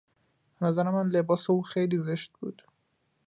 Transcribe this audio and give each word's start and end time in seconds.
به 0.59 0.65
نظر 0.65 0.91
من 0.91 1.09
لباس 1.09 1.49
او 1.49 1.61
خیلی 1.61 1.97
زشت 1.97 2.31
بود. 2.39 2.61